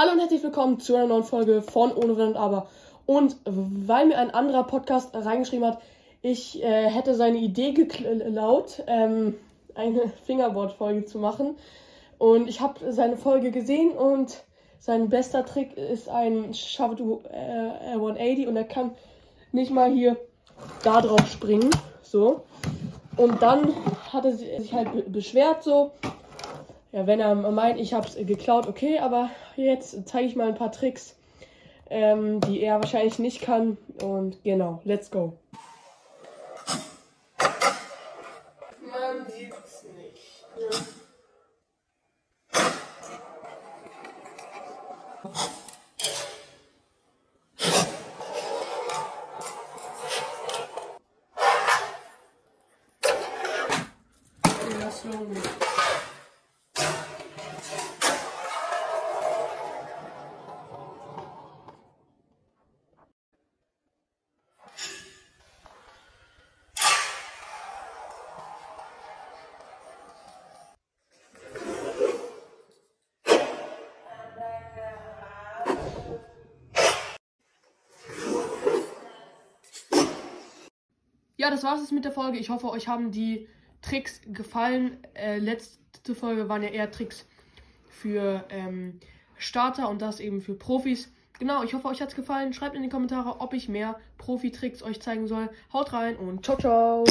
[0.00, 2.68] Hallo und herzlich willkommen zu einer neuen Folge von Ohne Wenn und Aber.
[3.04, 5.82] Und weil mir ein anderer Podcast reingeschrieben hat,
[6.22, 9.34] ich äh, hätte seine Idee geklaut, ähm,
[9.74, 11.56] eine Fingerboard-Folge zu machen.
[12.16, 14.42] Und ich habe seine Folge gesehen und
[14.78, 18.92] sein bester Trick ist ein Shove äh, 180 und er kann
[19.52, 20.16] nicht mal hier
[20.82, 21.68] da drauf springen.
[22.00, 22.44] So.
[23.18, 23.74] Und dann
[24.10, 25.90] hat er sich halt beschwert so.
[26.92, 30.56] Ja, wenn er meint, ich habe es geklaut, okay, aber jetzt zeige ich mal ein
[30.56, 31.14] paar Tricks,
[31.88, 33.76] ähm, die er wahrscheinlich nicht kann.
[34.02, 35.38] Und genau, let's go.
[38.80, 40.44] Man sieht's nicht.
[40.58, 40.78] Ja.
[54.80, 55.40] Ja, slowly.
[81.40, 82.36] Ja, das war's jetzt mit der Folge.
[82.36, 83.48] Ich hoffe, euch haben die
[83.80, 84.98] Tricks gefallen.
[85.14, 87.24] Äh, letzte Folge waren ja eher Tricks
[87.88, 89.00] für ähm,
[89.38, 91.10] Starter und das eben für Profis.
[91.38, 92.52] Genau, ich hoffe, euch hat's gefallen.
[92.52, 95.48] Schreibt in die Kommentare, ob ich mehr Profi-Tricks euch zeigen soll.
[95.72, 97.04] Haut rein und ciao, ciao.